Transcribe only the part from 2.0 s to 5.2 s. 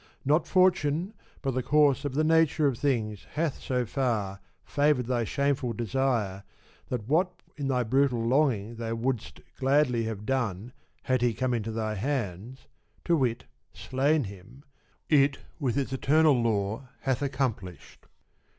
of the nature of things hath so far favoured